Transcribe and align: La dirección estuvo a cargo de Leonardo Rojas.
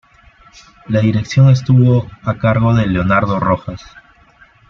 La 0.87 0.99
dirección 0.99 1.51
estuvo 1.51 2.09
a 2.23 2.33
cargo 2.39 2.73
de 2.73 2.87
Leonardo 2.87 3.39
Rojas. 3.39 3.83